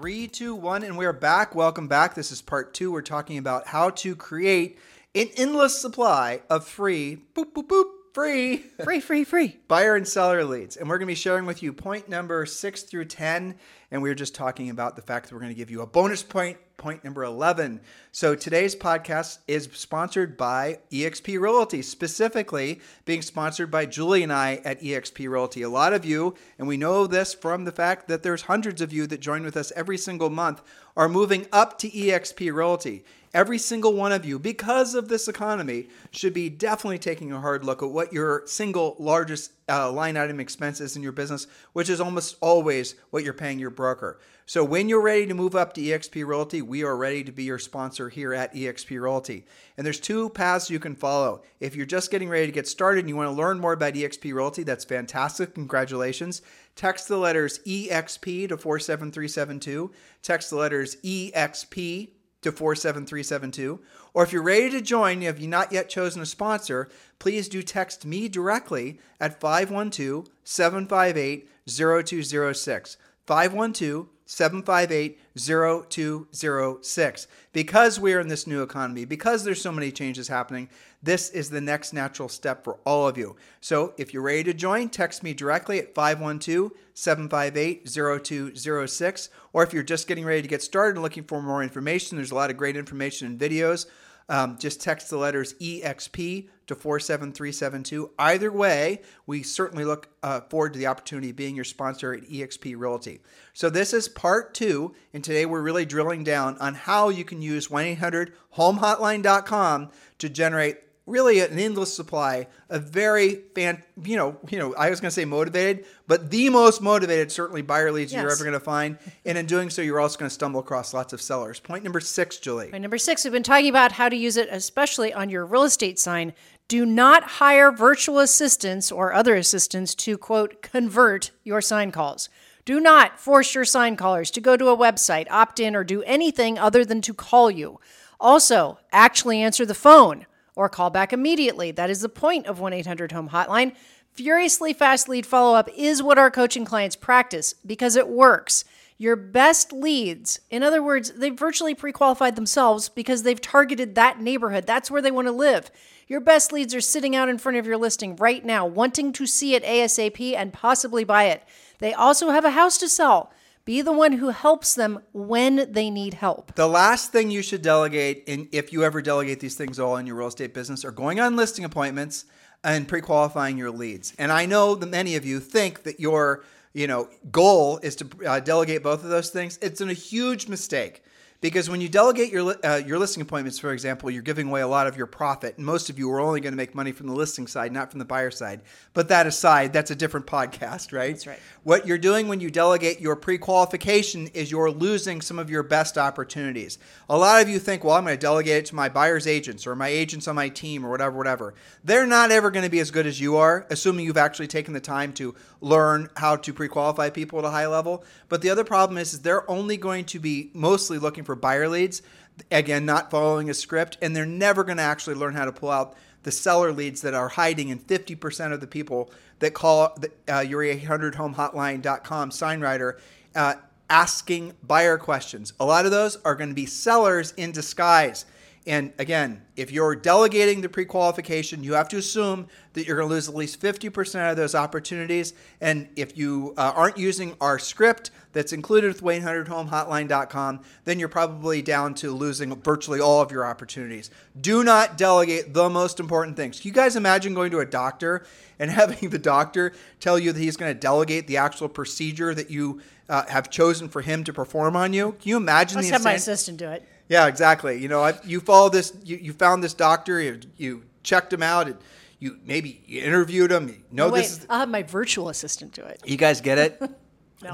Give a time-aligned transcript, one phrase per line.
[0.00, 1.54] Three, two, one, and we're back.
[1.54, 2.14] Welcome back.
[2.14, 2.90] This is part two.
[2.90, 4.78] We're talking about how to create
[5.14, 7.84] an endless supply of free, boop, boop, boop,
[8.14, 10.78] free, free, free, free buyer and seller leads.
[10.78, 13.56] And we're going to be sharing with you point number six through 10.
[13.90, 15.86] And we are just talking about the fact that we're going to give you a
[15.86, 17.80] bonus point, point number 11.
[18.10, 24.62] So today's podcast is sponsored by eXp Realty, specifically being sponsored by Julie and I
[24.64, 25.60] at eXp Realty.
[25.60, 28.92] A lot of you, and we know this from the fact that there's hundreds of
[28.92, 30.62] you that join with us every single month,
[30.96, 33.04] are moving up to eXp Realty.
[33.32, 37.64] Every single one of you, because of this economy, should be definitely taking a hard
[37.64, 41.88] look at what your single largest uh, line item expense is in your business, which
[41.88, 44.18] is almost always what you're paying your broker.
[44.46, 47.44] So when you're ready to move up to eXp Realty, we are ready to be
[47.44, 49.46] your sponsor here at eXp Realty.
[49.76, 51.44] And there's two paths you can follow.
[51.60, 53.94] If you're just getting ready to get started and you want to learn more about
[53.94, 55.54] eXp Realty, that's fantastic.
[55.54, 56.42] Congratulations.
[56.76, 59.90] Text the letters EXP to 47372.
[60.22, 62.10] Text the letters EXP
[62.42, 63.80] to 47372.
[64.14, 66.88] Or if you're ready to join, have you've not yet chosen a sponsor,
[67.18, 72.96] please do text me directly at 512 758 0206.
[73.30, 77.28] 512 758 0206.
[77.52, 80.68] Because we're in this new economy, because there's so many changes happening,
[81.00, 83.36] this is the next natural step for all of you.
[83.60, 89.28] So if you're ready to join, text me directly at 512 758 0206.
[89.52, 92.32] Or if you're just getting ready to get started and looking for more information, there's
[92.32, 93.86] a lot of great information and videos
[94.30, 98.10] um, just text the letters EXP to 47372.
[98.18, 102.22] Either way, we certainly look uh, forward to the opportunity of being your sponsor at
[102.22, 103.20] EXP Realty.
[103.52, 107.42] So, this is part two, and today we're really drilling down on how you can
[107.42, 110.78] use 1 800 homehotline.com to generate
[111.10, 115.14] really an endless supply of very fan, you know, you know, I was going to
[115.14, 118.22] say motivated, but the most motivated certainly buyer leads yes.
[118.22, 118.96] you're ever going to find.
[119.24, 121.60] And in doing so, you're also going to stumble across lots of sellers.
[121.60, 122.70] Point number six, Julie.
[122.70, 125.64] Point number six, we've been talking about how to use it, especially on your real
[125.64, 126.32] estate sign.
[126.68, 132.28] Do not hire virtual assistants or other assistants to quote convert your sign calls.
[132.64, 136.02] Do not force your sign callers to go to a website, opt in, or do
[136.04, 137.80] anything other than to call you.
[138.20, 141.70] Also, actually answer the phone or call back immediately.
[141.70, 143.74] That is the point of 1 800 Home Hotline.
[144.12, 148.64] Furiously fast lead follow up is what our coaching clients practice because it works.
[148.98, 154.20] Your best leads, in other words, they've virtually pre qualified themselves because they've targeted that
[154.20, 154.66] neighborhood.
[154.66, 155.70] That's where they want to live.
[156.06, 159.26] Your best leads are sitting out in front of your listing right now, wanting to
[159.26, 161.42] see it ASAP and possibly buy it.
[161.78, 163.32] They also have a house to sell.
[163.64, 166.54] Be the one who helps them when they need help.
[166.54, 170.06] The last thing you should delegate, in, if you ever delegate these things all in
[170.06, 172.24] your real estate business, are going on listing appointments
[172.64, 174.14] and pre-qualifying your leads.
[174.18, 178.08] And I know that many of you think that your you know goal is to
[178.26, 179.58] uh, delegate both of those things.
[179.60, 181.02] It's a huge mistake.
[181.40, 184.68] Because when you delegate your uh, your listing appointments, for example, you're giving away a
[184.68, 185.56] lot of your profit.
[185.56, 187.90] And most of you are only going to make money from the listing side, not
[187.90, 188.60] from the buyer side.
[188.92, 191.12] But that aside, that's a different podcast, right?
[191.12, 191.38] That's right.
[191.62, 195.96] What you're doing when you delegate your pre-qualification is you're losing some of your best
[195.96, 196.78] opportunities.
[197.08, 199.66] A lot of you think, well, I'm going to delegate it to my buyer's agents
[199.66, 201.54] or my agents on my team or whatever, whatever.
[201.82, 204.74] They're not ever going to be as good as you are, assuming you've actually taken
[204.74, 208.04] the time to learn how to pre-qualify people at a high level.
[208.28, 211.36] But the other problem is, is they're only going to be mostly looking for for
[211.36, 212.02] buyer leads.
[212.50, 215.70] Again, not following a script, and they're never going to actually learn how to pull
[215.70, 220.10] out the seller leads that are hiding in 50% of the people that call the,
[220.28, 222.98] uh, your 800homehotline.com sign rider
[223.36, 223.54] uh,
[223.88, 225.52] asking buyer questions.
[225.60, 228.24] A lot of those are going to be sellers in disguise.
[228.66, 233.08] And again, if you're delegating the pre qualification, you have to assume that you're going
[233.08, 235.32] to lose at least 50% of those opportunities.
[235.62, 241.62] And if you uh, aren't using our script that's included with 1-800-HOME-HOTLINE.com, then you're probably
[241.62, 244.10] down to losing virtually all of your opportunities.
[244.38, 246.60] Do not delegate the most important things.
[246.60, 248.26] Can you guys imagine going to a doctor
[248.58, 252.50] and having the doctor tell you that he's going to delegate the actual procedure that
[252.50, 255.12] you uh, have chosen for him to perform on you?
[255.12, 256.86] Can you imagine Let's the have my assistant do it.
[257.10, 257.76] Yeah, exactly.
[257.76, 258.94] You know, I, you follow this.
[259.04, 260.20] You, you found this doctor.
[260.20, 261.66] You, you checked him out.
[261.66, 261.76] And
[262.20, 263.68] you maybe you interviewed him.
[263.68, 264.38] You know no, wait, this.
[264.38, 266.00] Is, I'll have my virtual assistant do it.
[266.06, 266.82] You guys get it?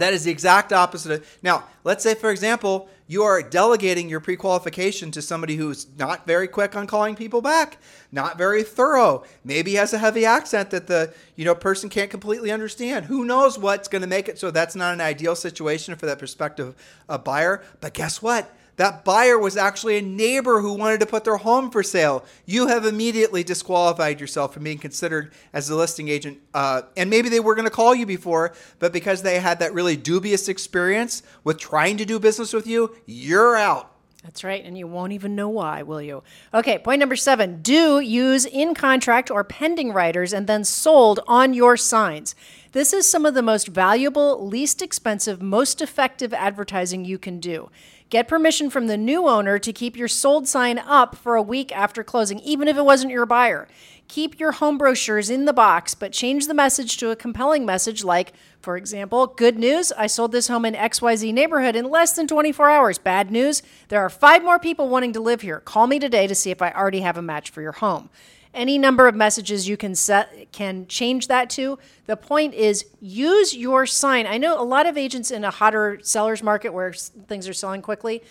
[0.01, 1.13] That is the exact opposite.
[1.13, 6.27] Of, now, let's say, for example, you are delegating your pre-qualification to somebody who's not
[6.27, 7.79] very quick on calling people back,
[8.11, 12.51] not very thorough, maybe has a heavy accent that the you know person can't completely
[12.51, 13.05] understand.
[13.07, 16.19] Who knows what's going to make it so that's not an ideal situation for that
[16.19, 16.75] prospective
[17.09, 17.63] uh, buyer.
[17.81, 18.53] But guess what?
[18.77, 22.25] That buyer was actually a neighbor who wanted to put their home for sale.
[22.45, 26.39] You have immediately disqualified yourself from being considered as a listing agent.
[26.53, 29.73] Uh, and maybe they were going to call you before, but because they had that
[29.73, 33.93] really dubious experience with trying to do business with you, you're out.
[34.27, 36.25] That's right, and you won't even know why, will you?
[36.53, 41.55] Okay, point number seven do use in contract or pending riders and then sold on
[41.55, 42.35] your signs.
[42.73, 47.71] This is some of the most valuable, least expensive, most effective advertising you can do.
[48.09, 51.77] Get permission from the new owner to keep your sold sign up for a week
[51.77, 53.67] after closing, even if it wasn't your buyer.
[54.07, 58.05] Keep your home brochures in the box, but change the message to a compelling message
[58.05, 62.29] like, for example, good news, I sold this home in XYZ neighborhood in less than
[62.29, 62.99] 24 hours.
[62.99, 65.59] Bad news, there are five more people wanting to live here.
[65.59, 68.09] Call me today to see if I already have a match for your home
[68.57, 71.79] any number of messages you can set can change that to.
[72.07, 74.27] The point is use your sign.
[74.27, 77.83] I know a lot of agents in a hotter sellers market where things are selling
[77.83, 78.23] quickly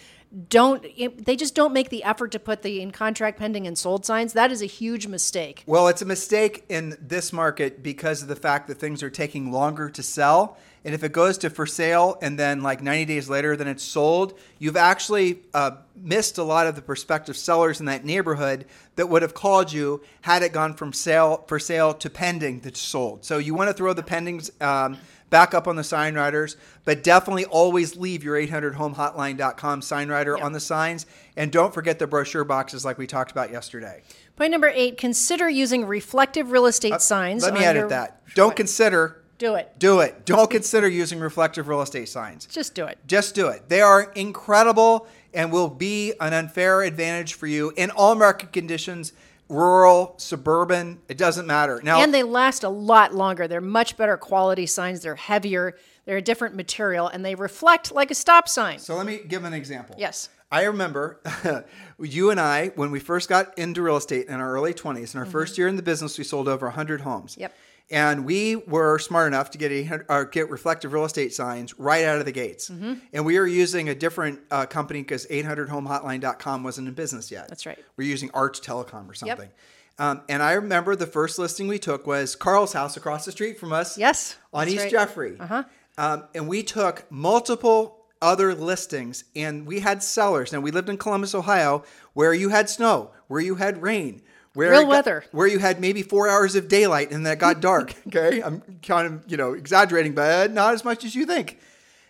[0.50, 0.83] don't
[1.25, 4.33] they just don't make the effort to put the in contract pending and sold signs
[4.33, 8.36] that is a huge mistake well it's a mistake in this market because of the
[8.36, 12.17] fact that things are taking longer to sell and if it goes to for sale
[12.21, 16.67] and then like 90 days later then it's sold, you've actually uh, missed a lot
[16.67, 18.65] of the prospective sellers in that neighborhood
[18.95, 22.79] that would have called you had it gone from sale for sale to pending that's
[22.79, 23.25] sold.
[23.25, 24.99] So you want to throw the pendings um,
[25.31, 30.45] back up on the sign riders, but definitely always leave your 800homehotline.com sign rider yep.
[30.45, 31.07] on the signs.
[31.35, 34.03] And don't forget the brochure boxes like we talked about yesterday.
[34.35, 37.43] Point number eight consider using reflective real estate uh, signs.
[37.43, 37.89] Let me edit your...
[37.89, 38.21] that.
[38.35, 39.73] Don't consider do it.
[39.79, 40.25] Do it.
[40.25, 42.45] Don't consider using reflective real estate signs.
[42.45, 42.97] Just do it.
[43.07, 43.67] Just do it.
[43.67, 49.13] They are incredible and will be an unfair advantage for you in all market conditions
[49.49, 51.79] rural, suburban, it doesn't matter.
[51.83, 53.47] Now And they last a lot longer.
[53.47, 55.01] They're much better quality signs.
[55.01, 55.75] They're heavier.
[56.05, 58.79] They're a different material and they reflect like a stop sign.
[58.79, 59.95] So let me give an example.
[59.97, 60.29] Yes.
[60.51, 61.19] I remember
[61.99, 65.19] you and I when we first got into real estate in our early 20s in
[65.19, 65.31] our mm-hmm.
[65.31, 67.35] first year in the business we sold over 100 homes.
[67.39, 67.53] Yep.
[67.91, 72.17] And we were smart enough to get a, get reflective real estate signs right out
[72.17, 72.69] of the gates.
[72.69, 72.95] Mm-hmm.
[73.13, 77.47] And we were using a different uh, company because 800homehotline.com wasn't in business yet.
[77.47, 77.77] That's right.
[77.95, 79.49] We're using Arch Telecom or something.
[79.49, 79.57] Yep.
[79.97, 83.59] Um, and I remember the first listing we took was Carl's house across the street
[83.59, 83.97] from us.
[83.97, 84.35] Yes.
[84.53, 84.91] On East right.
[84.91, 85.37] Jeffrey.
[85.39, 85.63] Uh-huh.
[85.97, 90.51] Um, and we took multiple other listings and we had sellers.
[90.51, 91.83] Now, we lived in Columbus, Ohio,
[92.13, 94.21] where you had snow, where you had rain,
[94.56, 95.24] where Real weather.
[95.31, 97.94] where you had maybe four hours of daylight and then it got dark.
[98.07, 98.42] okay.
[98.42, 101.60] I'm kind of, you know, exaggerating, but not as much as you think.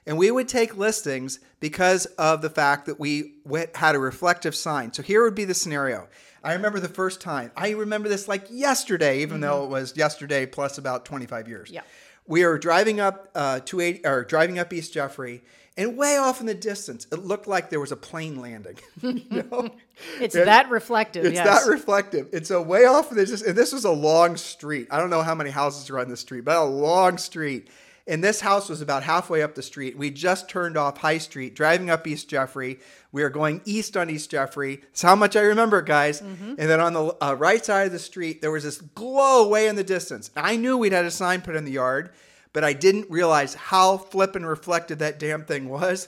[0.05, 3.33] And we would take listings because of the fact that we
[3.73, 4.93] had a reflective sign.
[4.93, 6.07] So here would be the scenario.
[6.43, 7.51] I remember the first time.
[7.57, 9.41] I remember this like yesterday, even mm-hmm.
[9.41, 11.71] though it was yesterday plus about 25 years.
[11.71, 11.81] Yeah.
[12.27, 15.43] We are driving up uh, 280 or driving up East Jeffrey
[15.77, 18.77] and way off in the distance, it looked like there was a plane landing.
[19.01, 19.69] you know?
[20.21, 21.25] it's and that reflective.
[21.25, 21.65] It's yes.
[21.65, 22.29] that reflective.
[22.33, 24.87] And so way off in the distance, and this was a long street.
[24.89, 27.69] I don't know how many houses are on this street, but a long street.
[28.07, 29.97] And this house was about halfway up the street.
[29.97, 32.79] We just turned off High Street, driving up East Jeffrey.
[33.11, 34.75] We are going east on East Jeffrey.
[34.75, 36.21] That's how much I remember, guys.
[36.21, 36.49] Mm-hmm.
[36.49, 39.67] And then on the uh, right side of the street, there was this glow way
[39.67, 40.29] in the distance.
[40.35, 42.11] I knew we'd had a sign put in the yard
[42.55, 46.07] but I didn't realize how flippin' reflective that damn thing was.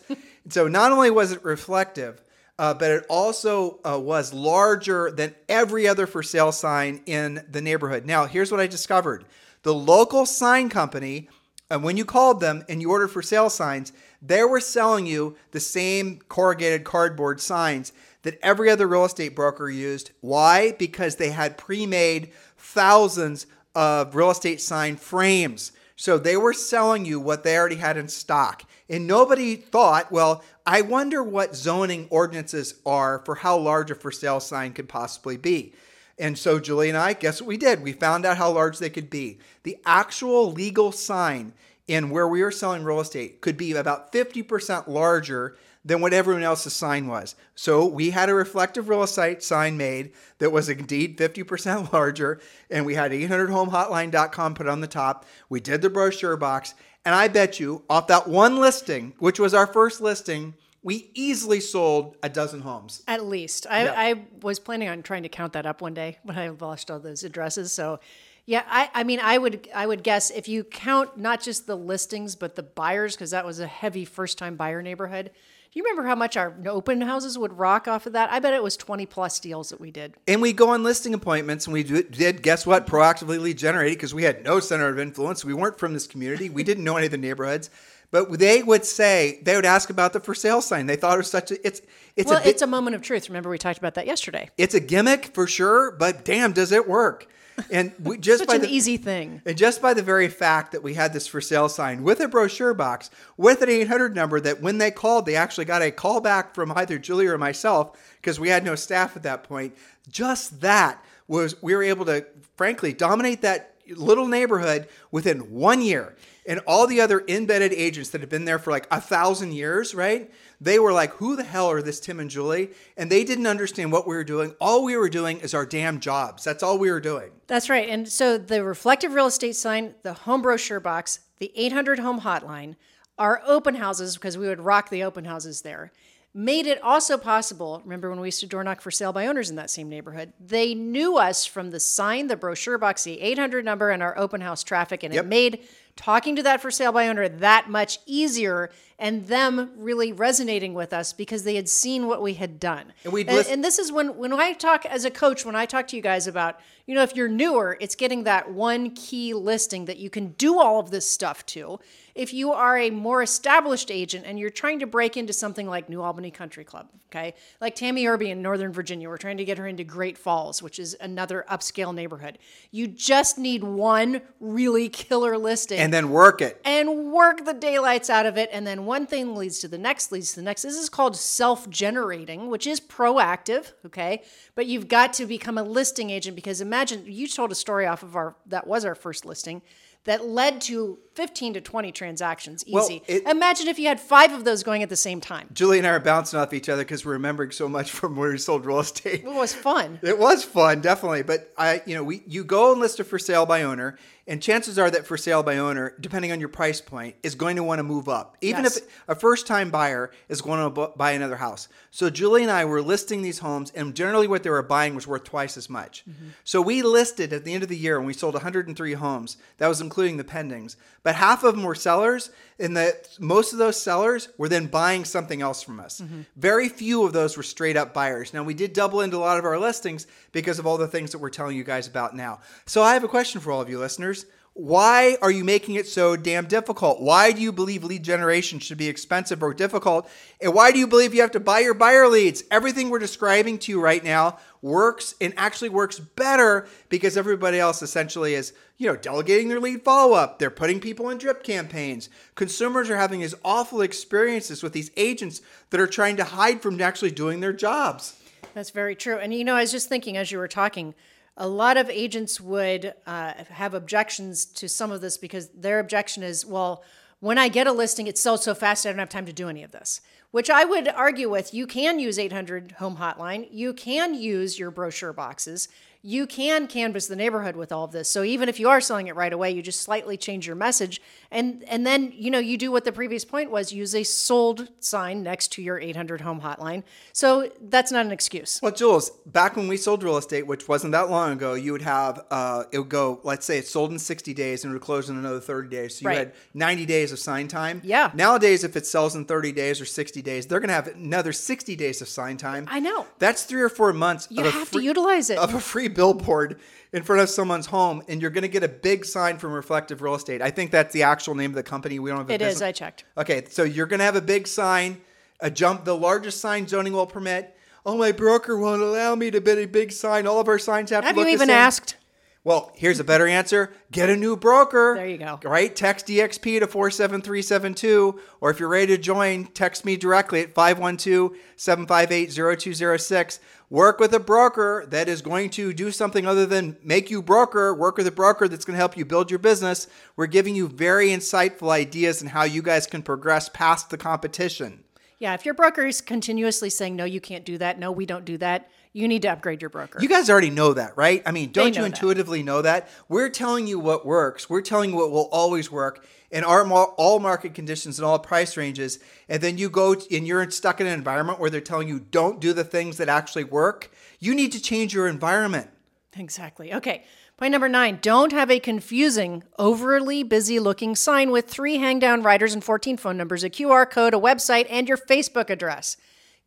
[0.50, 2.24] so not only was it reflective,
[2.58, 7.60] uh, but it also uh, was larger than every other for sale sign in the
[7.60, 8.06] neighborhood.
[8.06, 9.26] Now, here's what I discovered
[9.64, 11.28] the local sign company,
[11.70, 15.06] and uh, when you called them and you ordered for sale signs, they were selling
[15.06, 20.12] you the same corrugated cardboard signs that every other real estate broker used.
[20.22, 20.72] Why?
[20.72, 25.74] Because they had pre made thousands of real estate sign frames.
[25.98, 28.64] So they were selling you what they already had in stock.
[28.88, 34.12] And nobody thought, well, I wonder what zoning ordinances are for how large a for
[34.12, 35.74] sale sign could possibly be.
[36.20, 37.82] And so Julie and I, guess what we did?
[37.82, 39.40] We found out how large they could be.
[39.64, 41.54] The actual legal sign
[41.88, 46.44] in where we were selling real estate could be about 50% larger than what everyone
[46.44, 47.36] else's sign was.
[47.56, 52.86] So we had a reflective real estate sign made that was indeed 50% larger, and
[52.86, 55.26] we had 800homehotline.com put on the top.
[55.48, 56.76] We did the brochure box,
[57.06, 61.62] and I bet you off that one listing, which was our first listing, we easily
[61.62, 63.02] sold a dozen homes.
[63.08, 63.66] At least.
[63.70, 63.94] I, yeah.
[63.96, 67.00] I was planning on trying to count that up one day, when I lost all
[67.00, 67.72] those addresses.
[67.72, 68.02] So
[68.46, 71.78] Yeah, I, I mean, I would I would guess if you count not just the
[71.78, 75.32] listings but the buyers, because that was a heavy first time buyer neighborhood.
[75.78, 78.32] You remember how much our open houses would rock off of that?
[78.32, 80.16] I bet it was twenty plus deals that we did.
[80.28, 82.88] And we go on listing appointments, and we did guess what?
[82.88, 85.46] Proactively lead generated because we had no center of influence.
[85.46, 86.50] We weren't from this community.
[86.50, 87.70] We didn't know any of the neighborhoods.
[88.10, 90.88] But they would say they would ask about the for sale sign.
[90.88, 91.84] They thought it was such a it's
[92.16, 93.30] it's Well, a bit, it's a moment of truth.
[93.30, 94.50] Remember we talked about that yesterday.
[94.58, 95.92] it's a gimmick for sure.
[95.92, 97.28] But damn, does it work?
[97.72, 99.42] And we just Such by an the easy thing.
[99.46, 102.28] And just by the very fact that we had this for sale sign with a
[102.28, 106.22] brochure box, with an 800 number, that when they called, they actually got a call
[106.22, 109.76] back from either Julie or myself because we had no staff at that point.
[110.10, 116.16] Just that was, we were able to, frankly, dominate that little neighborhood within one year.
[116.46, 119.94] And all the other embedded agents that had been there for like a thousand years,
[119.94, 120.32] right?
[120.60, 122.72] They were like, who the hell are this Tim and Julie?
[122.96, 124.56] And they didn't understand what we were doing.
[124.60, 126.44] All we were doing is our damn jobs.
[126.44, 127.30] That's all we were doing.
[127.46, 127.88] That's right.
[127.88, 132.76] And so the reflective real estate sign, the home brochure box, the 800 home hotline,
[133.20, 135.92] our open houses, because we would rock the open houses there,
[136.34, 137.82] made it also possible.
[137.84, 140.34] Remember when we used to door knock for sale by owners in that same neighborhood?
[140.40, 144.42] They knew us from the sign, the brochure box, the 800 number, and our open
[144.42, 145.04] house traffic.
[145.04, 145.24] And Yep.
[145.26, 145.68] it made
[145.98, 150.92] talking to that for sale by owner that much easier and them really resonating with
[150.92, 152.94] us because they had seen what we had done.
[153.04, 155.66] And and, list- and this is when when I talk as a coach, when I
[155.66, 159.34] talk to you guys about, you know, if you're newer, it's getting that one key
[159.34, 161.80] listing that you can do all of this stuff to.
[162.16, 165.88] If you are a more established agent and you're trying to break into something like
[165.88, 169.60] New Albany Country Club, okay, like Tammy Irby in Northern Virginia, we're trying to get
[169.60, 172.40] her into Great Falls, which is another upscale neighborhood.
[172.72, 176.62] You just need one really killer listing And then work it.
[176.66, 178.50] and work the daylights out of it.
[178.52, 180.64] And then one thing leads to the next, leads to the next.
[180.64, 184.24] This is called self generating, which is proactive, okay?
[184.56, 188.04] But you've got to become a listing agent because imagine you told a story off
[188.04, 189.62] of our, that was our first listing.
[190.06, 193.02] That led to 15 to 20 transactions Well, easy.
[193.08, 195.50] it- Imagine if you had five of those going at the same time.
[195.52, 198.30] Julie and I are bouncing off each other because we're remembering so much from where
[198.30, 199.24] we sold real estate.
[199.24, 199.98] It was fun.
[200.04, 201.24] It was fun, definitely.
[201.24, 203.98] But I, you know, we you go and list a for sale by owner,
[204.28, 207.56] and chances are that for sale by owner, depending on your price point, is going
[207.56, 208.78] to want to move up, even Yes.
[208.78, 211.68] if a first time buyer is going to buy another house.
[211.92, 215.08] So Julie and I were listing these homes, and generally what they were buying was
[215.08, 216.04] worth twice as much.
[216.08, 216.28] Mm-hmm.
[216.44, 219.38] So we listed at the end of the year, and we sold 103 homes.
[219.60, 220.76] That was including the pendings,
[221.08, 225.06] but half of them were sellers, and that most of those sellers were then buying
[225.06, 226.02] something else from us.
[226.02, 226.24] Mm-hmm.
[226.36, 228.34] Very few of those were straight up buyers.
[228.34, 231.14] Now we did double into a lot of our listings because of all the things
[231.14, 232.42] that we're telling you guys about now.
[232.66, 234.26] So I have a question for all of you listeners.
[234.58, 237.00] Why are you making it so damn difficult?
[237.00, 240.10] Why do you believe lead generation should be expensive or difficult?
[240.42, 242.44] And why do you believe you have to buy your buyer leads?
[242.50, 247.84] Everything we're describing to you right now works and actually works better because everybody else
[247.84, 250.40] essentially is, you know, delegating their lead follow up.
[250.40, 252.10] They're putting people in drip campaigns.
[252.34, 256.82] Consumers are having these awful experiences with these agents that are trying to hide from
[256.82, 258.20] actually doing their jobs.
[258.56, 259.20] That's very true.
[259.20, 260.96] And you know, I was just thinking as you were talking,
[261.38, 266.24] a lot of agents would uh, have objections to some of this because their objection
[266.24, 266.84] is, well,
[267.20, 269.48] when I get a listing, it sells so fast I don't have time to do
[269.48, 270.02] any of this.
[270.32, 271.54] Which I would argue with.
[271.54, 273.48] You can use 800 Home Hotline.
[273.52, 275.70] You can use your brochure boxes.
[276.02, 278.08] You can canvas the neighborhood with all of this.
[278.08, 281.02] So even if you are selling it right away, you just slightly change your message,
[281.32, 284.70] and and then you know you do what the previous point was: use a sold
[284.80, 286.84] sign next to your 800 Home Hotline.
[287.14, 288.60] So that's not an excuse.
[288.62, 291.82] Well, Jules, back when we sold real estate, which wasn't that long ago, you would
[291.82, 293.20] have uh, it would go.
[293.24, 295.96] Let's say it's sold in sixty days and it would close in another thirty days.
[295.98, 296.18] So you Right.
[296.20, 297.82] had ninety days of sign time.
[297.84, 298.12] Yeah.
[298.14, 301.34] Nowadays, if it sells in thirty days or sixty days, they're going to have another
[301.34, 302.66] sixty days of sign time.
[302.70, 303.06] I know.
[303.20, 304.28] That's three or four months.
[304.30, 305.38] You have free- to utilize it.
[305.38, 306.60] of a free billboard
[306.94, 310.02] in front of someone's home, and you're going to get a big sign from Reflective
[310.02, 310.42] Real Estate.
[310.42, 312.00] I think that's the actual name of the company.
[312.00, 312.48] We don't have a It is.
[312.54, 313.04] business- I checked.
[313.18, 315.02] Okay, so you're going to have a big sign,
[315.42, 317.54] a jump, the largest sign zoning will permit.
[317.86, 320.28] Oh, my broker won't allow me to bid a big sign.
[320.28, 321.58] All of our signs have, Have to look you the even same.
[321.58, 321.96] asked?
[322.44, 323.74] Well, here's a better answer.
[323.92, 324.96] Get a new broker.
[324.96, 325.40] There you go.
[325.44, 325.76] Right?
[325.76, 328.20] Text EXP to 47372.
[328.40, 333.40] Or if you're ready to join, text me directly at 512 758 0206.
[333.70, 337.74] Work with a broker that is going to do something other than make you broker.
[337.74, 339.88] Work with a broker that's going to help you build your business.
[340.16, 344.86] We're giving you very insightful ideas on how you guys can progress past the competition.
[345.20, 348.24] Yeah, if your broker is continuously saying, no, you can't do that, no, we don't
[348.24, 350.00] do that, you need to upgrade your broker.
[350.02, 351.22] You guys already know that, right?
[351.26, 351.96] I mean, don't you know that.
[351.96, 352.90] intuitively know that?
[353.10, 354.50] We're telling you what works.
[354.50, 358.58] We're telling you what will always work in our all market conditions and all price
[358.58, 359.00] ranges.
[359.30, 362.40] And then you go and you're stuck in an environment where they're telling you don't
[362.40, 363.92] do the things that actually work.
[364.20, 365.70] You need to change your environment.
[366.18, 366.74] Exactly.
[366.74, 367.04] Okay.
[367.38, 372.24] Point number nine don't have a confusing, overly busy looking sign with three hang down
[372.24, 375.98] riders and 14 phone numbers, a QR code, a website, and your Facebook address.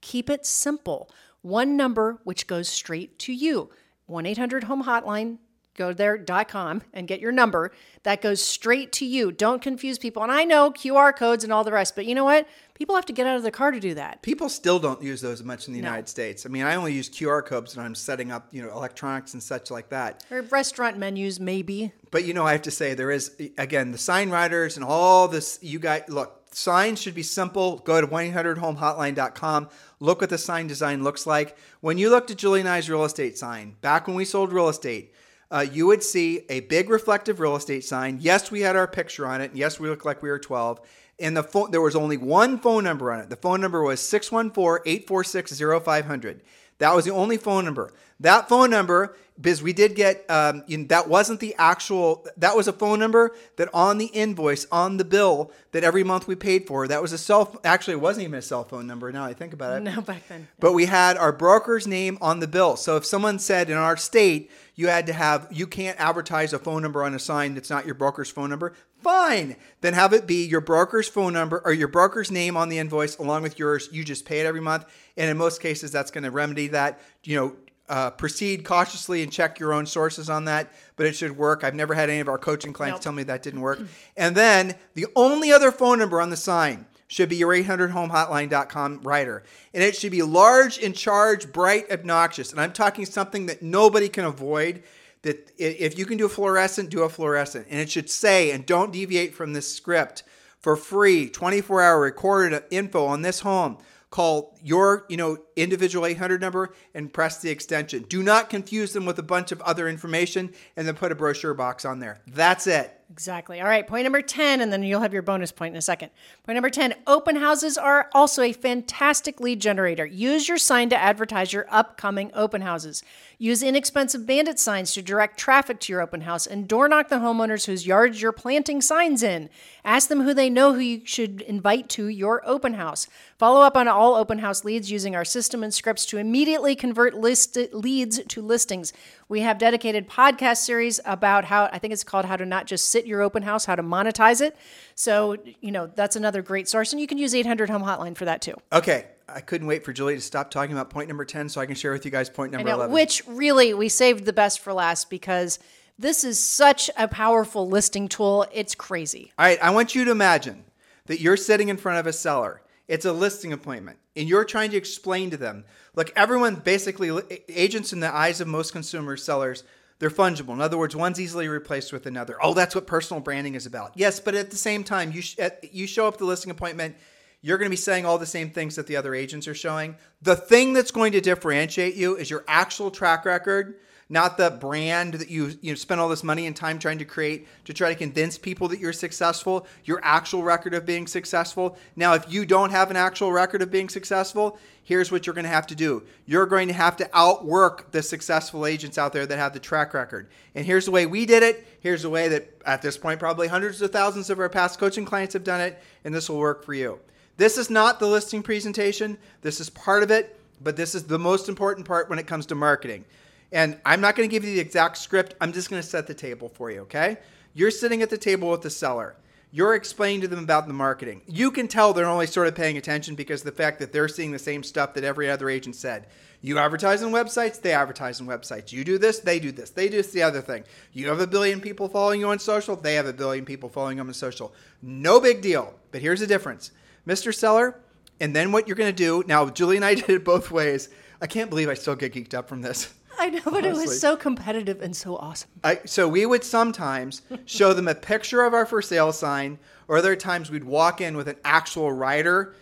[0.00, 1.08] Keep it simple.
[1.42, 3.70] One number which goes straight to you
[4.06, 5.38] 1 800 Home Hotline.
[5.76, 7.70] Go there.com and get your number.
[8.02, 9.32] That goes straight to you.
[9.32, 10.22] Don't confuse people.
[10.22, 12.46] And I know QR codes and all the rest, but you know what?
[12.74, 14.20] People have to get out of the car to do that.
[14.20, 16.44] People still don't use those much in the United States.
[16.44, 19.42] I mean, I only use QR codes when I'm setting up, you know, electronics and
[19.42, 20.24] such like that.
[20.30, 21.92] Or restaurant menus, maybe.
[22.10, 25.28] But you know, I have to say there is again the sign riders and all
[25.28, 25.58] this.
[25.62, 27.78] You guys, look, signs should be simple.
[27.78, 29.68] Go to 1-800-HOME-HOTLINE.com.
[30.00, 31.56] Look what the sign design looks like.
[31.80, 34.68] When you looked at Julie and I's real estate sign back when we sold real
[34.68, 35.12] estate,
[35.50, 38.18] uh, you would see a big reflective real estate sign.
[38.20, 39.50] Yes, we had our picture on it.
[39.54, 40.80] Yes, we looked like we were 12.
[41.18, 43.28] And the phone, there was only one phone number on it.
[43.28, 46.40] The phone number was 614-846-0500.
[46.78, 47.92] That was the only phone number.
[48.20, 52.56] That phone number, because we did get, um, you know, that wasn't the actual, that
[52.56, 56.34] was a phone number that on the invoice, on the bill that every month we
[56.34, 59.24] paid for, that was a cell, actually, it wasn't even a cell phone number now
[59.24, 59.82] I think about it.
[59.82, 60.48] No, back then.
[60.58, 62.76] But we had our broker's name on the bill.
[62.76, 66.58] So if someone said in our state, you had to have, you can't advertise a
[66.58, 69.56] phone number on a sign that's not your broker's phone number, fine.
[69.80, 73.16] Then have it be your broker's phone number or your broker's name on the invoice
[73.16, 73.88] along with yours.
[73.92, 74.84] You just pay it every month.
[75.16, 77.00] And in most cases, that's going to remedy that.
[77.24, 77.56] You know,
[77.90, 81.64] uh, proceed cautiously and check your own sources on that, but it should work.
[81.64, 83.02] I've never had any of our coaching clients Nope.
[83.02, 83.80] tell me that didn't work.
[84.16, 89.42] And then the only other phone number on the sign should be your 800homehotline.com rider.
[89.74, 92.52] And it should be large, in charge, bright, obnoxious.
[92.52, 94.84] And I'm talking something that nobody can avoid.
[95.22, 97.66] That if you can do a fluorescent, do a fluorescent.
[97.68, 100.22] And it should say, and don't deviate from this script,
[100.60, 103.78] for free, 24 hour recorded info on this home.
[104.10, 108.02] Call your, you know, individual 800 number and press the extension.
[108.08, 111.54] Do not confuse them with a bunch of other information and then put a brochure
[111.54, 112.20] box on there.
[112.26, 112.99] That's it.
[113.12, 113.60] Exactly.
[113.60, 113.84] All right.
[113.84, 116.10] Point number 10, and then you'll have your bonus point in a second.
[116.44, 120.06] Point number 10 open houses are also a fantastic lead generator.
[120.06, 123.02] Use your sign to advertise your upcoming open houses.
[123.36, 127.16] Use inexpensive bandit signs to direct traffic to your open house and door knock the
[127.16, 129.50] homeowners whose yards you're planting signs in.
[129.84, 133.08] Ask them who they know who you should invite to your open house.
[133.38, 137.14] Follow up on all open house leads using our system and scripts to immediately convert
[137.14, 138.92] list- leads to listings.
[139.30, 142.88] We have dedicated podcast series about how I think it's called how to not just
[142.88, 144.56] sit your open house, how to monetize it.
[144.96, 146.92] So, you know, that's another great source.
[146.92, 148.54] And you can use 800 Home Hotline for that too.
[148.72, 149.06] Okay.
[149.28, 151.76] I couldn't wait for Julie to stop talking about point number 10 so I can
[151.76, 152.92] share with you guys point number know, 11.
[152.92, 155.60] which really we saved the best for last because
[155.96, 158.46] this is such a powerful listing tool.
[158.52, 159.32] It's crazy.
[159.38, 160.64] All right, I want you to imagine
[161.06, 162.62] that you're sitting in front of a seller.
[162.90, 165.64] It's a listing appointment, and you're trying to explain to them.
[165.94, 169.62] Look, everyone basically, agents in the eyes of most consumers, sellers,
[170.00, 170.54] they're fungible.
[170.54, 172.36] In other words, one's easily replaced with another.
[172.42, 173.92] Oh, that's what personal branding is about.
[173.94, 176.96] Yes, but at the same time, you sh- at- you show up the listing appointment,
[177.42, 179.94] you're going to be saying all the same things that the other agents are showing.
[180.20, 183.76] The thing that's going to differentiate you is your actual track record
[184.10, 187.04] not the brand that you you know, spend all this money and time trying to
[187.04, 191.78] create to try to convince people that you're successful your actual record of being successful.
[191.94, 195.44] Now if you don't have an actual record of being successful here's what you're going
[195.44, 196.02] to have to do.
[196.26, 199.94] You're going to have to outwork the successful agents out there that have the track
[199.94, 200.28] record.
[200.56, 201.64] And here's the way we did it.
[201.78, 205.04] Here's the way that at this point probably hundreds of thousands of our past coaching
[205.04, 206.98] clients have done it and this will work for you.
[207.36, 209.16] This is not the listing presentation.
[209.40, 212.46] This is part of it but this is the most important part when it comes
[212.46, 213.04] to marketing
[213.52, 215.34] and I'm not going to give you the exact script.
[215.40, 217.18] I'm just going to set the table for you, okay?
[217.54, 219.16] You're sitting at the table with the seller.
[219.52, 221.22] You're explaining to them about the marketing.
[221.26, 224.30] You can tell they're only sort of paying attention because the fact that they're seeing
[224.30, 226.06] the same stuff that every other agent said.
[226.40, 228.72] You advertise on websites, they advertise on websites.
[228.72, 229.70] You do this, they do this.
[229.70, 230.62] They do this, the other thing.
[230.92, 233.98] You have a billion people following you on social, they have a billion people following
[233.98, 234.54] them on social.
[234.82, 235.74] No big deal.
[235.90, 236.70] But here's the difference.
[237.04, 237.34] Mr.
[237.34, 237.76] Seller,
[238.20, 240.88] and then what you're going to do, now Julie and I did it both ways.
[241.20, 242.94] I can't believe I still get geeked up from this.
[243.20, 245.50] I know, but it was so competitive and so awesome.
[245.62, 249.98] I, so we would sometimes show them a picture of our for sale sign, or
[249.98, 252.54] other times we'd walk in with an actual rider.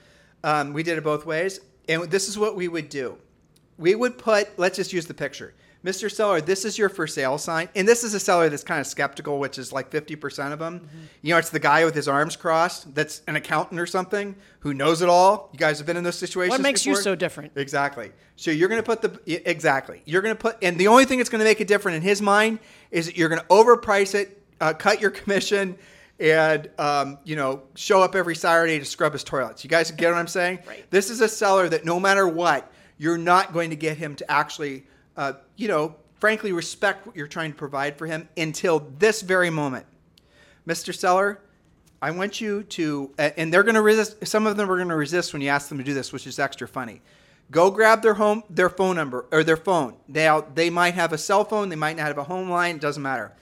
[0.43, 3.19] Um, we did it both ways, and this is what we would do.
[3.77, 5.55] We would put, let's just use the picture.
[5.85, 6.11] Mr.
[6.11, 7.69] Seller, this is your for sale sign.
[7.77, 10.89] And this is a seller that's kind of skeptical, which is like 50% of them.
[11.23, 14.75] You know, it's the guy with his arms crossed that's an accountant or something who
[14.75, 15.51] knows it all.
[15.53, 16.51] You guys have been in those situations.
[16.51, 17.53] What makes you so different?
[17.55, 18.11] Exactly.
[18.35, 20.03] So you're going to put the exactly.
[20.05, 22.03] You're going to put, and the only thing that's going to make it different in
[22.03, 22.59] his mind
[22.91, 25.77] is that you're going to overprice it, uh, cut your commission,
[26.21, 29.65] and um, you know show up every Saturday to scrub his toilets.
[29.65, 30.61] You guys get what I'm saying?
[30.67, 30.91] Right.
[30.91, 34.31] This is a seller that no matter what, you're not going to get him to
[34.31, 34.85] actually,
[35.19, 39.51] uh, you know, frankly respect what you're trying to provide for him until this very
[39.51, 39.85] moment.
[40.67, 40.95] Mr.
[40.95, 41.41] Seller,
[42.01, 44.25] I want you to, and they're going to resist.
[44.27, 46.27] Some of them are going to resist when you ask them to do this, which
[46.27, 47.03] is extra funny.
[47.51, 49.97] Go grab their home, their phone number or their phone.
[50.07, 52.77] Now they might have a cell phone, they might not have a home line.
[52.77, 53.33] It doesn't matter.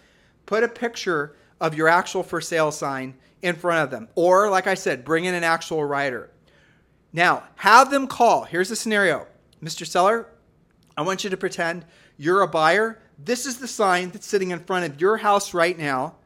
[0.47, 4.67] Put a picture of your actual for sale sign in front of them, or like
[4.67, 6.31] I said, bring in an actual rider.
[7.13, 8.45] Now have them call.
[8.45, 9.27] Here's the scenario,
[9.63, 9.87] Mr.
[9.87, 10.29] Seller.
[10.97, 11.85] I want you to pretend
[12.17, 13.01] you're a buyer.
[13.19, 16.17] This is the sign that's sitting in front of your house right now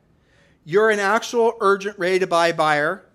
[0.65, 3.07] you're an actual urgent, ready to buy buyer.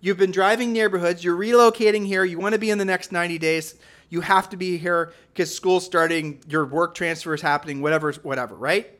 [0.00, 1.24] You've been driving neighborhoods.
[1.24, 2.24] You're relocating here.
[2.24, 3.74] You want to be in the next 90 days.
[4.10, 6.40] You have to be here because school's starting.
[6.48, 7.82] Your work transfer is happening.
[7.82, 8.54] Whatever, whatever.
[8.54, 8.98] Right?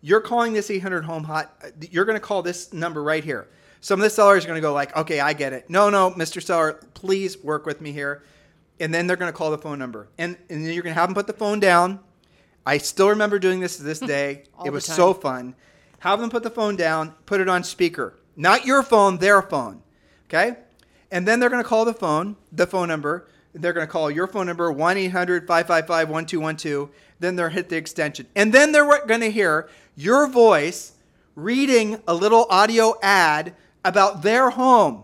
[0.00, 1.54] You're calling this 800 home hot.
[1.90, 3.48] You're going to call this number right here.
[3.80, 5.68] Some of the sellers are going to go like, "Okay, I get it.
[5.68, 6.42] No, no, Mr.
[6.42, 8.22] Seller, please work with me here."
[8.80, 11.00] And then they're going to call the phone number, and and then you're going to
[11.00, 12.00] have them put the phone down.
[12.66, 14.44] I still remember doing this to this day.
[14.64, 15.54] it was so fun
[16.04, 18.12] have them put the phone down, put it on speaker.
[18.36, 19.82] Not your phone, their phone.
[20.26, 20.54] Okay?
[21.10, 23.26] And then they're going to call the phone, the phone number.
[23.54, 26.90] They're going to call your phone number, 1 800 555 1212.
[27.20, 28.26] Then they'll hit the extension.
[28.36, 30.92] And then they're going to hear your voice
[31.36, 35.03] reading a little audio ad about their home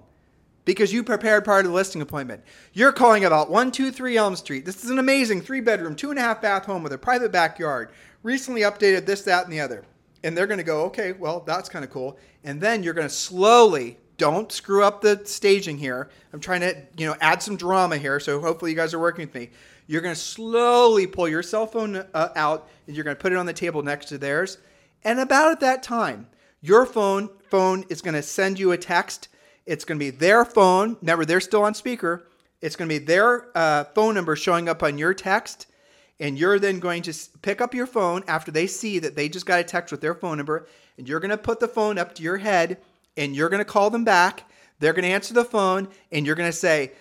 [0.75, 2.43] because you prepared part of the listing appointment.
[2.73, 4.65] You're calling about 123 Elm Street.
[4.65, 7.33] This is an amazing three bedroom, two and a half bath home with a private
[7.33, 7.91] backyard.
[8.23, 9.85] Recently updated this, that, and the other
[10.23, 12.19] and they're going to go, okay, well, that's kind of cool.
[12.45, 16.11] And then you're going to slowly, don't screw up the staging here.
[16.33, 18.21] I'm trying to, you know, add some drama here.
[18.21, 19.51] So hopefully you guys are working with me.
[19.87, 23.33] You're going to slowly pull your cell phone uh, out and you're going to put
[23.33, 24.59] it on the table next to theirs.
[25.05, 26.29] And about at that time,
[26.61, 29.29] your phone phone is going to send you a text.
[29.71, 30.97] It's going to be their phone.
[31.01, 32.27] Remember, they're still on speaker.
[32.61, 35.69] It's going to be their uh, phone number showing up on your text
[36.19, 39.47] and you're then going to pick up your phone after they see that they just
[39.47, 40.67] got a text with their phone number
[40.99, 42.79] and you're going to put the phone up to your head
[43.17, 46.37] and you're going to call them back they're going to answer the phone and you're
[46.37, 46.93] going to say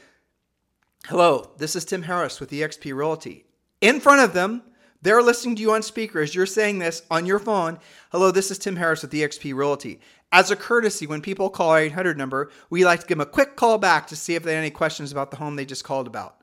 [1.07, 3.45] hello this is tim harris with exp realty
[3.81, 4.61] in front of them
[5.01, 7.77] they're listening to you on speaker as you're saying this on your phone
[8.11, 9.99] hello this is tim harris with exp realty
[10.31, 13.29] as a courtesy when people call our 800 number we like to give them a
[13.29, 15.83] quick call back to see if they have any questions about the home they just
[15.83, 16.39] called about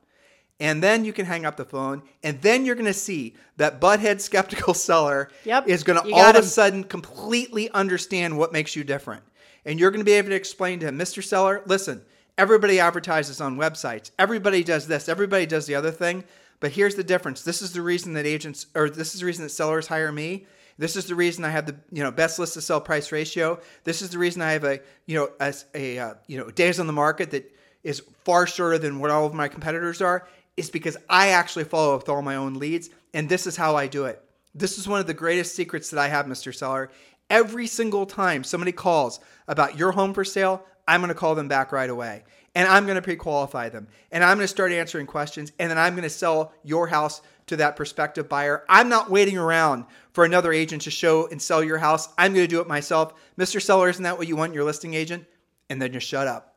[0.59, 3.79] and then you can hang up the phone, and then you're going to see that
[3.79, 8.75] butthead skeptical seller yep, is going to all of a sudden completely understand what makes
[8.75, 9.23] you different.
[9.65, 11.23] And you're going to be able to explain to him, Mr.
[11.23, 12.03] Seller, listen,
[12.37, 14.11] everybody advertises on websites.
[14.17, 16.23] Everybody does this, everybody does the other thing.
[16.59, 17.43] But here's the difference.
[17.43, 20.47] This is the reason that agents, or this is the reason that sellers hire me.
[20.77, 23.59] This is the reason I have the you know best list to sell price ratio.
[23.83, 26.79] This is the reason I have a you know a, a uh, you know days
[26.79, 27.51] on the market that
[27.83, 31.95] is far shorter than what all of my competitors are is because I actually follow
[31.95, 34.21] up with all my own leads, and this is how I do it.
[34.53, 36.53] This is one of the greatest secrets that I have, Mr.
[36.53, 36.89] Seller.
[37.29, 41.47] Every single time somebody calls about your home for sale, I'm going to call them
[41.47, 42.23] back right away.
[42.55, 43.87] And I'm going to pre qualify them.
[44.11, 45.51] And I'm going to start answering questions.
[45.59, 48.63] And then I'm going to sell your house to that prospective buyer.
[48.69, 52.09] I'm not waiting around for another agent to show and sell your house.
[52.17, 53.13] I'm going to do it myself.
[53.37, 53.61] Mr.
[53.61, 55.25] Seller, isn't that what you want your listing agent?
[55.69, 56.55] And then just shut up.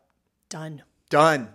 [0.49, 0.83] Done.
[1.09, 1.49] Done.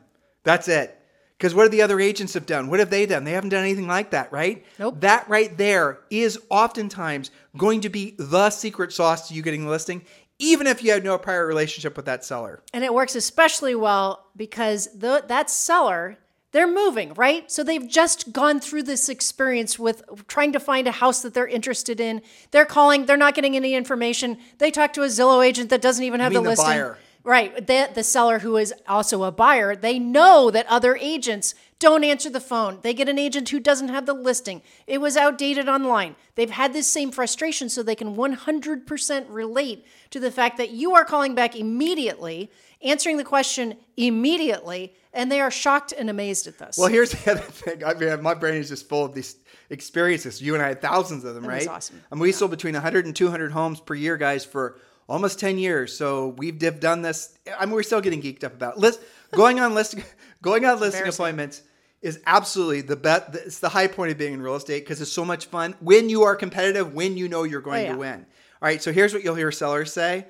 [0.44, 1.00] That's it.
[1.38, 2.70] Because what have the other agents have done?
[2.70, 3.26] What have they done?
[3.26, 4.66] They haven't done anything like that, right?
[4.80, 5.02] Nope.
[5.02, 9.70] That right there is oftentimes going to be the secret sauce to you getting the
[9.70, 10.04] listing,
[10.40, 12.62] even if you had no prior relationship with that seller.
[12.74, 16.18] And it works especially well because the, that seller,
[16.56, 17.52] they're moving, right?
[17.52, 21.46] So they've just gone through this experience with trying to find a house that they're
[21.46, 22.22] interested in.
[22.52, 24.38] They're calling, they're not getting any information.
[24.58, 26.68] They talk to a Zillow agent that doesn't even have the, the listing.
[26.68, 26.98] Buyer.
[27.26, 27.68] Right.
[27.68, 32.30] The, the seller who is also a buyer, they know that other agents don't answer
[32.30, 32.80] the phone.
[32.84, 34.62] They get an agent who doesn't have the listing.
[34.88, 36.16] It was outdated online.
[36.36, 40.94] They've had this same frustration, so they can 100% relate to the fact that you
[40.96, 42.50] are calling back immediately,
[42.84, 46.78] answering the question immediately, and they are shocked and amazed at this.
[46.78, 47.84] Well, here's the other thing.
[47.84, 49.38] I mean, my brain is just full of these
[49.70, 50.42] experiences.
[50.42, 51.68] You and I had thousands of them, that right?
[51.68, 52.02] awesome.
[52.12, 52.36] And we yeah.
[52.36, 55.96] sold between 100 and 200 homes per year, guys, for almost 10 years.
[55.96, 57.38] So we've done this.
[57.58, 58.80] I mean, we're still getting geeked up about it.
[58.80, 59.00] List,
[59.32, 60.04] going on listing,
[60.42, 61.62] going on listing appointments
[62.02, 63.36] is absolutely the best.
[63.36, 66.10] It's the high point of being in real estate because it's so much fun when
[66.10, 67.92] you are competitive, when you know you're going oh, yeah.
[67.94, 68.26] to win.
[68.62, 68.82] All right.
[68.82, 70.26] So here's what you'll hear sellers say.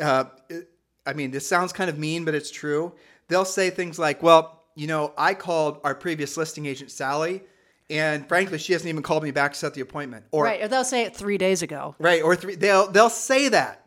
[0.00, 0.24] Uh,
[1.10, 2.92] I mean, this sounds kind of mean, but it's true.
[3.26, 7.42] They'll say things like, well, you know, I called our previous listing agent, Sally,
[7.90, 10.24] and frankly, she hasn't even called me back to set the appointment.
[10.30, 11.96] Or right, or they'll say it three days ago.
[11.98, 12.54] Right, or three.
[12.54, 13.84] They'll they'll say that,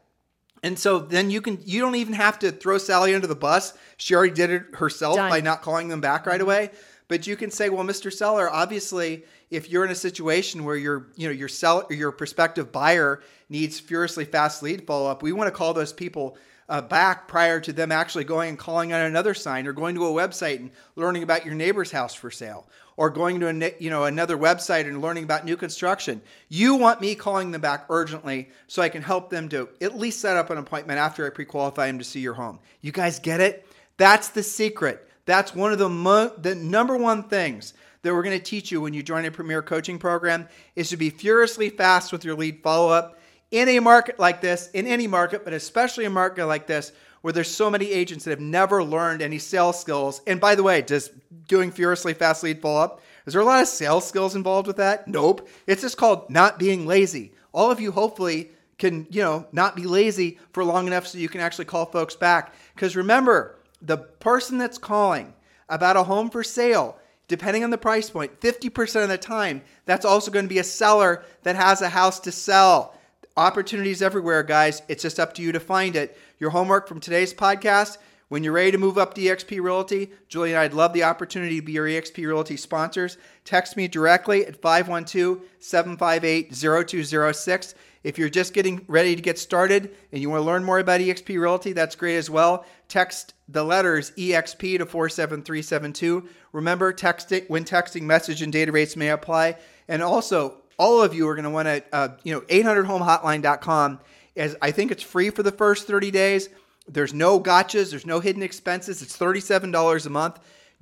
[0.61, 3.73] and so then you can you don't even have to throw Sally under the bus.
[3.95, 5.29] She already did it herself Done.
[5.29, 6.43] by not calling them back right mm-hmm.
[6.43, 6.69] away.
[7.07, 8.11] But you can say, well, Mr.
[8.11, 12.71] Seller, obviously, if you're in a situation where your, you know, your sell, your prospective
[12.71, 16.37] buyer needs furiously fast lead follow up, we want to call those people
[16.69, 20.05] uh, back prior to them actually going and calling on another sign or going to
[20.05, 23.89] a website and learning about your neighbor's house for sale or going to a, you
[23.89, 26.21] know another website and learning about new construction.
[26.49, 30.21] You want me calling them back urgently so I can help them to at least
[30.21, 32.59] set up an appointment after I pre-qualify them to see your home.
[32.81, 33.67] You guys get it?
[33.97, 35.07] That's the secret.
[35.25, 38.81] That's one of the mo- the number one things that we're going to teach you
[38.81, 42.61] when you join a premier coaching program is to be furiously fast with your lead
[42.61, 43.17] follow-up
[43.53, 47.31] in a market like this, in any market, but especially a market like this where
[47.31, 50.21] there's so many agents that have never learned any sales skills.
[50.25, 51.11] And by the way, just
[51.47, 54.77] doing furiously fast lead follow up, is there a lot of sales skills involved with
[54.77, 55.07] that?
[55.07, 55.47] Nope.
[55.67, 57.31] It's just called not being lazy.
[57.53, 61.29] All of you hopefully can, you know, not be lazy for long enough so you
[61.29, 62.53] can actually call folks back.
[62.73, 65.33] Because remember, the person that's calling
[65.69, 70.05] about a home for sale, depending on the price point, 50% of the time, that's
[70.05, 72.92] also going to be a seller that has a house to sell.
[73.35, 74.83] Opportunities everywhere, guys.
[74.87, 76.15] It's just up to you to find it.
[76.37, 77.97] Your homework from today's podcast
[78.29, 81.59] when you're ready to move up to eXp Realty, Julie and I'd love the opportunity
[81.59, 83.17] to be your eXp Realty sponsors.
[83.43, 87.75] Text me directly at 512 758 0206.
[88.03, 91.01] If you're just getting ready to get started and you want to learn more about
[91.01, 92.65] eXp Realty, that's great as well.
[92.87, 96.27] Text the letters EXP to 47372.
[96.51, 99.57] Remember, text it when texting message and data rates may apply.
[99.87, 103.99] And also, all of you are going to want to, uh, you know, 800homehotline.com.
[104.35, 106.49] is, I think it's free for the first 30 days.
[106.87, 109.01] There's no gotchas, there's no hidden expenses.
[109.01, 110.39] It's $37 a month.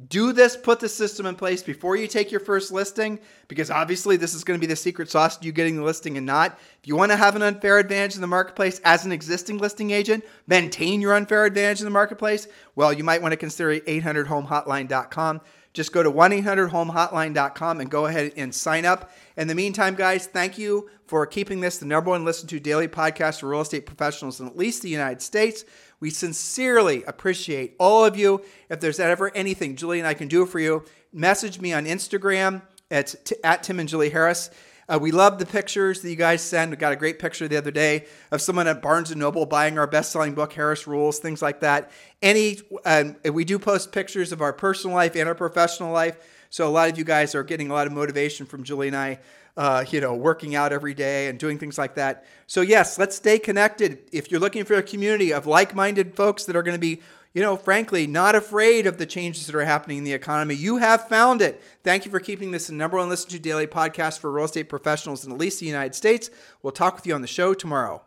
[0.07, 4.17] Do this, put the system in place before you take your first listing, because obviously
[4.17, 6.57] this is going to be the secret sauce to you getting the listing and not.
[6.81, 9.91] If you want to have an unfair advantage in the marketplace as an existing listing
[9.91, 15.41] agent, maintain your unfair advantage in the marketplace, well, you might want to consider 800homehotline.com.
[15.73, 19.11] Just go to 1 800 homehotline.com and go ahead and sign up.
[19.37, 22.87] In the meantime, guys, thank you for keeping this the number one listened to daily
[22.87, 25.63] podcast for real estate professionals in at least the United States.
[25.99, 28.43] We sincerely appreciate all of you.
[28.69, 32.61] If there's ever anything Julie and I can do for you, message me on Instagram
[32.89, 34.49] at, at Tim and Julie Harris.
[34.91, 36.69] Uh, we love the pictures that you guys send.
[36.69, 39.79] We got a great picture the other day of someone at Barnes and Noble buying
[39.79, 41.91] our best-selling book, Harris Rules, things like that.
[42.21, 46.17] Any, um, we do post pictures of our personal life and our professional life.
[46.49, 48.97] So a lot of you guys are getting a lot of motivation from Julie and
[48.97, 49.19] I.
[49.57, 52.25] Uh, you know, working out every day and doing things like that.
[52.47, 53.99] So yes, let's stay connected.
[54.13, 57.01] If you're looking for a community of like-minded folks that are going to be
[57.33, 60.55] you know, frankly, not afraid of the changes that are happening in the economy.
[60.55, 61.61] You have found it.
[61.83, 64.69] Thank you for keeping this the number one listen to daily podcast for real estate
[64.69, 66.29] professionals in at least the United States.
[66.61, 68.03] We'll talk with you on the show tomorrow.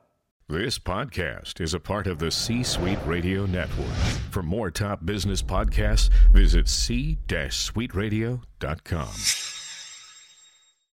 [0.46, 3.94] This podcast is a part of the C Suite Radio Network.
[4.30, 9.53] For more top business podcasts, visit c-suiteradio.com.